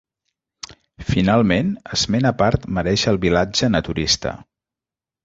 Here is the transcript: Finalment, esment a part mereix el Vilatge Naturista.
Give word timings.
Finalment, 1.09 1.69
esment 1.97 2.27
a 2.29 2.31
part 2.39 2.65
mereix 2.79 3.03
el 3.13 3.21
Vilatge 3.27 3.71
Naturista. 3.75 4.33